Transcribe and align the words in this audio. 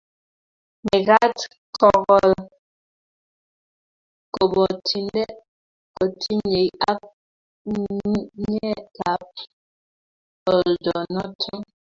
mekat 0.85 1.37
ko 1.77 1.87
kol 2.05 2.29
kobotinde 4.33 5.23
kotingei 5.95 6.69
ak 6.91 6.99
ng'ung'unyekab 7.71 9.23
oldo 10.53 10.95
noto 11.13 11.53